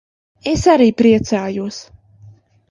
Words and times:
Es 0.51 0.63
arī 0.73 0.87
priecājos. 1.01 1.79